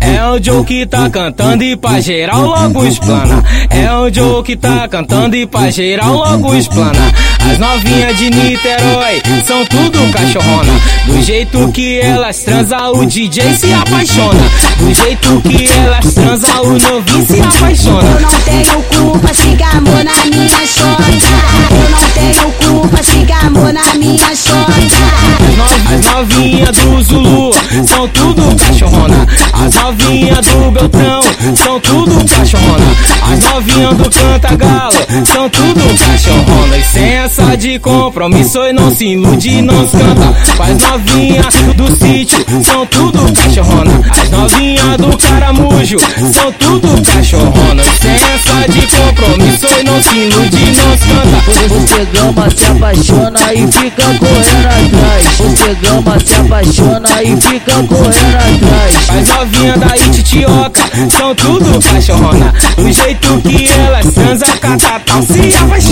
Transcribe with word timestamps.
É 0.00 0.24
o 0.26 0.42
Joe 0.42 0.64
que 0.64 0.84
tá 0.84 1.08
cantando 1.08 1.62
e 1.62 1.76
pra 1.76 2.00
geral 2.00 2.46
logo 2.46 2.84
explana. 2.84 3.42
É 3.70 3.92
o 3.92 4.12
Joe 4.12 4.42
que 4.42 4.56
tá 4.56 4.88
cantando 4.88 5.36
e 5.36 5.46
pra 5.46 5.70
geral 5.70 6.14
logo 6.14 6.54
explana. 6.54 7.12
As 7.50 7.58
novinhas 7.58 8.16
de 8.16 8.30
Niterói 8.30 9.22
são 9.46 9.64
tudo 9.66 10.12
cachorrona. 10.12 10.72
Do 11.06 11.22
jeito 11.22 11.70
que 11.72 12.00
elas 12.00 12.42
transam, 12.42 12.92
o 12.92 13.06
DJ 13.06 13.54
se 13.54 13.72
apaixona. 13.72 14.50
Do 14.78 14.94
jeito 14.94 15.40
que 15.42 15.68
elas 15.70 16.14
transam, 16.14 16.62
o 16.62 16.78
novinho 16.78 17.26
se 17.26 17.40
apaixona. 17.40 18.20
Não 18.20 18.40
tenho 18.40 18.82
As 26.44 26.50
novinhas 26.50 26.76
do 26.76 27.02
Zulu 27.02 27.50
são 27.86 28.08
tudo 28.08 28.56
cachorrona. 28.56 29.26
As 29.54 29.74
novinhas 29.74 30.46
do 30.46 30.70
Beltrão 30.72 31.20
são 31.56 31.80
tudo 31.80 32.24
cachorrona. 32.28 32.84
As 33.32 33.40
novinhas 33.40 33.96
do 33.96 34.10
Cantagalo 34.10 34.92
são 35.24 35.48
tudo 35.48 35.80
cachorrona. 35.98 36.76
Essa 36.96 37.56
de 37.56 37.78
compromisso 37.78 38.58
e 38.58 38.74
não 38.74 38.94
se 38.94 39.06
ilude, 39.06 39.62
não 39.62 39.88
se 39.88 39.96
canta. 39.96 40.36
As 40.62 40.78
novinhas 40.82 41.54
do 41.76 41.96
sítio 41.96 42.44
são 42.62 42.86
tudo 42.88 43.20
cachorrona. 43.32 43.93
Do 44.96 45.18
caramujo 45.18 45.98
são 46.32 46.52
tudo 46.52 47.02
cachorrona. 47.02 47.82
E 47.82 47.98
sem 47.98 48.14
essa 48.14 48.72
de 48.72 48.86
compromisso 48.86 49.66
e 49.80 49.82
não 49.82 50.00
se 50.00 50.16
ilude, 50.18 50.64
não 50.76 50.96
canta. 50.96 51.68
Você 51.68 52.04
gama, 52.12 52.48
se 52.54 52.64
apaixona 52.64 53.54
e 53.54 53.72
fica 53.72 54.04
correndo 54.18 54.66
atrás. 54.66 55.26
Você 55.36 55.74
gama, 55.82 56.16
se 56.24 56.34
apaixona 56.34 57.22
e 57.22 57.40
fica 57.40 57.74
correndo 57.82 58.36
atrás. 58.36 59.10
As 59.10 59.28
novinhas 59.28 59.80
da 59.80 59.96
Ititioca 59.96 60.80
são 61.18 61.34
tudo 61.34 61.80
cachorrona. 61.80 62.52
Do 62.76 62.92
jeito 62.92 63.42
que 63.42 63.68
elas 63.68 64.14
transa, 64.14 64.46
catatal 64.60 65.22
se 65.22 65.56
apaixona. 65.56 65.83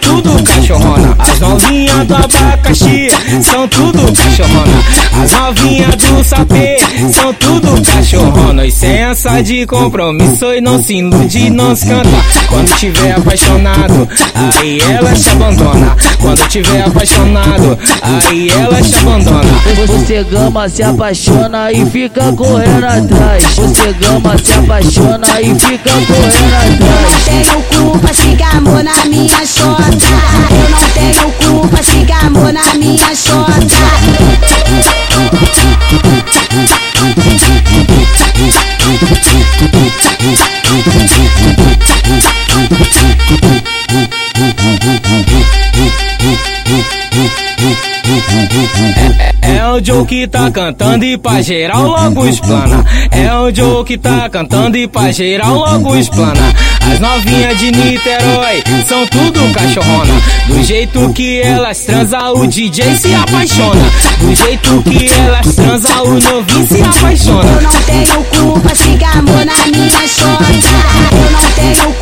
Tudo 0.00 0.42
cachorrona. 0.42 1.14
As 1.18 1.40
novinhas 1.40 2.06
do 2.06 2.14
abacaxi 2.14 3.08
são 3.42 3.68
tudo 3.68 4.00
cachorrona. 4.12 4.84
As 5.22 5.30
novinhas 5.32 5.96
do 5.96 6.24
sapê 6.24 6.76
são 7.12 7.32
tudo 7.34 7.82
cachorrona. 7.82 8.66
E 8.66 8.70
sem 8.72 8.98
essa 8.98 9.40
de 9.42 9.66
compromisso 9.66 10.52
e 10.52 10.60
não 10.60 10.82
se 10.82 10.94
ilude, 10.96 11.50
não 11.50 11.74
se 11.74 11.86
canta. 11.86 12.08
Quando 12.48 12.76
tiver 12.76 13.12
apaixonado, 13.12 14.08
aí 14.34 14.80
ela 14.80 15.12
te 15.12 15.30
abandona. 15.30 15.96
Quando 16.20 16.48
tiver 16.48 16.82
apaixonado, 16.82 17.78
aí 18.02 18.50
ela 18.50 18.82
te 18.82 18.96
abandona. 18.96 19.50
Você 19.86 20.24
gama, 20.24 20.68
se 20.68 20.82
apaixona 20.82 21.72
e 21.72 21.86
fica 21.86 22.32
correndo 22.32 22.84
atrás. 22.84 23.44
Você 23.54 23.92
gama, 23.94 24.36
se 24.42 24.52
apaixona 24.52 25.40
e 25.40 25.54
fica 25.58 25.90
correndo 26.06 26.54
atrás. 26.54 26.89
É 49.42 49.66
o 49.66 49.84
Joe 49.84 50.06
que 50.06 50.26
tá 50.28 50.50
cantando 50.50 51.04
e 51.04 51.18
pra 51.18 51.42
geral 51.42 51.86
logo 51.88 52.26
explana. 52.28 52.84
É 53.10 53.32
o 53.34 53.52
Joe 53.54 53.84
que 53.84 53.98
tá 53.98 54.28
cantando 54.28 54.76
e 54.76 54.86
pra 54.86 55.10
geral 55.10 55.54
logo 55.54 55.96
explana. 55.96 56.54
As 56.92 57.00
novinhas 57.00 57.58
de 57.58 57.72
Niterói 57.72 58.62
são 58.88 59.06
tudo 59.08 59.52
cachorrona. 59.52 60.14
Do 60.46 60.62
jeito 60.62 61.12
que 61.12 61.40
elas 61.40 61.80
transam, 61.80 62.34
o 62.34 62.46
DJ 62.46 62.94
se 62.96 63.14
apaixona. 63.14 63.90
Do 64.18 64.34
jeito 64.34 64.82
que 64.82 65.12
elas 65.12 65.54
transam, 65.54 66.04
o 66.04 66.20
novinho 66.20 66.66
se 66.68 66.82
apaixona. 66.82 67.50
Eu 67.50 67.62
não 67.62 67.82
tenho 67.82 68.24
culpa 68.24 68.74
se 68.74 69.04
amor 69.04 69.44
na 69.44 69.66
minha 69.66 70.08
chota. 70.08 70.44
Eu 71.12 71.30
não 71.30 71.50
tenho 71.52 71.94
culpa 71.94 71.99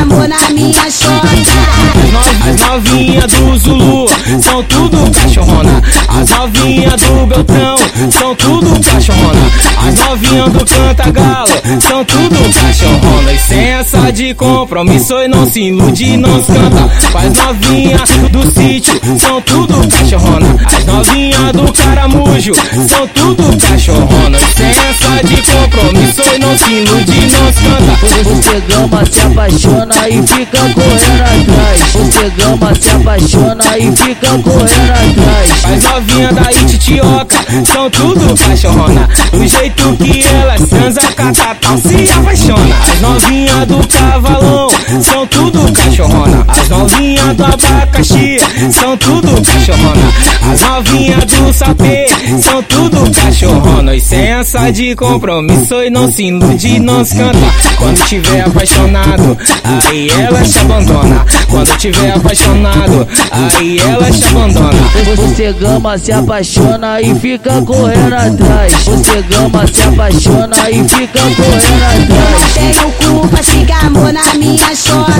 amor 0.00 0.28
na 0.28 0.50
minha 0.50 0.90
chota. 0.90 1.26
As 1.26 2.12
no- 2.12 2.34
As 2.50 2.60
novinhas 2.60 3.32
do 3.32 3.58
Zulu 3.58 4.06
são 4.42 4.62
tudo 4.64 5.10
cachorrona. 5.10 5.82
As 6.08 6.28
novinhas 6.30 7.00
do 7.00 7.26
Beltrão 7.26 7.76
são 8.10 8.34
tudo 8.34 8.80
cachorrona. 8.80 9.40
As 9.86 9.94
novinhas 9.94 10.52
do 10.52 10.64
Cantagalo 10.66 11.48
são 11.88 12.04
tudo 12.04 12.54
cachorrona. 12.60 13.32
E 13.32 13.38
sem 13.38 13.58
essa 13.70 14.12
de 14.12 14.34
compromisso 14.34 15.14
e 15.20 15.28
não 15.28 15.50
se 15.50 15.60
ilude, 15.62 16.16
não 16.16 16.42
se 16.44 16.52
canta. 16.52 16.90
As 17.18 17.32
novinhas 17.46 18.10
do 18.30 18.42
sítio 18.52 19.00
são 19.18 19.40
tudo 19.42 19.88
cachorrona. 19.88 20.56
As 20.66 20.84
novinhas 20.84 21.52
do 21.52 21.72
caramujo 21.72 22.52
são 22.88 23.06
tudo 23.08 23.56
cachorrona. 23.58 24.38
Sem 24.56 24.68
essa 24.68 25.26
de 25.26 25.42
compromisso 25.42 26.22
e 26.34 26.38
não 26.38 26.58
se 26.58 26.72
ilude, 26.72 27.20
não 27.20 27.52
se 27.52 27.62
canta. 27.62 27.94
Você 28.24 28.60
gama, 28.68 29.02
se 29.10 29.20
apaixona 29.20 29.83
e 30.08 30.26
fica 30.26 30.58
correndo 30.74 31.22
atrás. 31.22 31.80
Você 31.92 32.30
gama, 32.30 32.74
se 32.80 32.90
apaixona 32.90 33.78
e 33.78 33.96
fica 33.96 34.28
correndo 34.38 34.90
atrás. 34.90 35.64
As 35.64 35.82
novinhas 35.82 36.34
da 36.34 36.52
Ititioca 36.52 37.36
são 37.72 37.90
tudo 37.90 38.34
cachorrona. 38.36 39.08
Do 39.30 39.46
jeito 39.46 39.96
que 39.96 40.24
elas 40.26 40.68
transa, 40.68 41.00
catatal 41.14 41.78
se 41.78 42.10
apaixona. 42.10 42.76
As 42.82 43.00
novinhas 43.00 43.66
do 43.66 43.88
cavalão 43.88 44.68
são 45.02 45.26
tudo 45.26 45.72
cachorrona. 45.72 46.44
As 46.48 46.68
novinhas 46.68 47.36
do 47.36 47.44
abacaxi 47.44 48.38
são 48.72 48.96
tudo 48.96 49.42
cachorrona. 49.42 50.12
As 50.52 50.60
novinhas 50.60 51.24
do 51.24 51.52
sapê 51.52 52.06
são 52.40 52.62
tudo 52.62 52.73
cachorrona. 53.10 53.94
E 53.94 54.00
sem 54.00 54.26
essa 54.32 54.70
de 54.70 54.94
compromisso 54.94 55.82
e 55.82 55.90
não 55.90 56.10
se 56.10 56.24
ilude, 56.24 56.78
não 56.80 57.04
se 57.04 57.16
canta. 57.16 57.38
Quando 57.78 58.04
tiver 58.06 58.40
apaixonado, 58.40 59.36
aí 59.64 60.08
ela 60.10 60.42
te 60.42 60.58
abandona. 60.58 61.24
Quando 61.50 61.76
tiver 61.78 62.10
apaixonado, 62.12 63.06
aí 63.30 63.78
ela 63.80 64.10
te 64.10 64.24
abandona. 64.24 64.78
Você 65.16 65.52
gama, 65.52 65.98
se 65.98 66.12
apaixona 66.12 67.00
e 67.00 67.14
fica 67.14 67.62
correndo 67.62 68.14
atrás. 68.14 68.72
Você 68.84 69.22
gama, 69.22 69.66
se 69.72 69.82
apaixona 69.82 70.70
e 70.70 70.88
fica 70.88 71.20
correndo 71.20 71.64
Eu 71.64 72.08
não 72.08 72.26
atrás. 72.26 72.54
tenho 72.54 72.92
culpa 72.92 73.42
se 73.42 73.72
amor 73.86 74.12
na 74.12 74.34
minha 74.34 74.74
chota. 74.74 75.12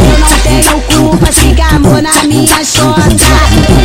Eu 0.00 0.18
não 0.18 0.38
tenho 0.42 0.80
culpa 0.82 1.32
se 1.32 1.74
amor 1.74 2.02
na 2.02 2.24
minha 2.24 2.64
chota. 2.64 3.83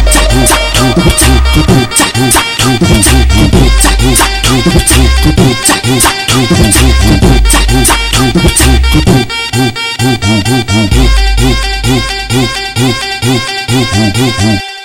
Woo-hoo-hoo-hoo. 13.72 14.79